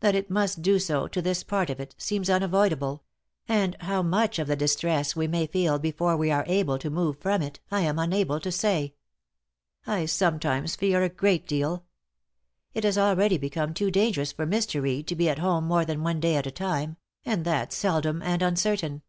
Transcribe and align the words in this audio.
That 0.00 0.14
it 0.14 0.30
must 0.30 0.62
do 0.62 0.78
so 0.78 1.06
to 1.08 1.20
this 1.20 1.44
part 1.44 1.68
of 1.68 1.78
it, 1.78 1.94
seems 1.98 2.30
unavoidable; 2.30 3.04
and 3.46 3.76
how 3.80 4.02
much 4.02 4.38
of 4.38 4.48
the 4.48 4.56
distress 4.56 5.14
we 5.14 5.26
may 5.26 5.46
feel 5.46 5.78
before 5.78 6.16
we 6.16 6.30
are 6.30 6.46
able 6.46 6.78
to 6.78 6.88
move 6.88 7.18
from 7.20 7.42
it, 7.42 7.60
I 7.70 7.82
am 7.82 7.98
unable 7.98 8.40
to 8.40 8.50
say. 8.50 8.94
I 9.86 10.06
sometimes 10.06 10.74
fear 10.74 11.02
a 11.02 11.10
great 11.10 11.46
deal. 11.46 11.84
It 12.72 12.84
has 12.84 12.96
already 12.96 13.36
become 13.36 13.74
too 13.74 13.90
dangerous 13.90 14.32
for 14.32 14.46
Mr. 14.46 14.80
Reed 14.80 15.06
to 15.08 15.14
be 15.14 15.28
at 15.28 15.40
home 15.40 15.64
more 15.66 15.84
than 15.84 16.02
one 16.02 16.18
day 16.18 16.36
at 16.36 16.46
a 16.46 16.50
time, 16.50 16.96
and 17.26 17.44
that 17.44 17.70
seldom 17.70 18.22
and 18.22 18.40
uncertain. 18.40 19.02